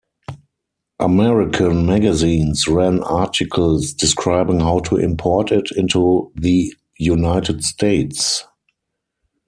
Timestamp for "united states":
6.97-8.43